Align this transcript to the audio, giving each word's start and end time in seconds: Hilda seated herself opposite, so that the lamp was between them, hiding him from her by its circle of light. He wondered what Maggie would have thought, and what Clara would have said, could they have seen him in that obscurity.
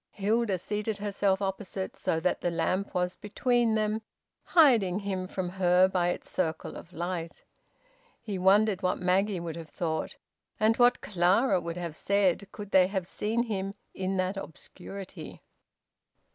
Hilda 0.13 0.57
seated 0.57 0.97
herself 0.97 1.43
opposite, 1.43 1.95
so 1.95 2.19
that 2.21 2.41
the 2.41 2.49
lamp 2.49 2.95
was 2.95 3.15
between 3.15 3.75
them, 3.75 4.01
hiding 4.45 5.01
him 5.01 5.27
from 5.27 5.47
her 5.47 5.87
by 5.87 6.07
its 6.09 6.27
circle 6.27 6.75
of 6.75 6.91
light. 6.91 7.43
He 8.19 8.39
wondered 8.39 8.81
what 8.81 8.97
Maggie 8.97 9.39
would 9.39 9.55
have 9.55 9.69
thought, 9.69 10.17
and 10.59 10.75
what 10.77 11.01
Clara 11.01 11.61
would 11.61 11.77
have 11.77 11.95
said, 11.95 12.47
could 12.51 12.71
they 12.71 12.87
have 12.87 13.05
seen 13.05 13.43
him 13.43 13.75
in 13.93 14.17
that 14.17 14.37
obscurity. 14.37 15.43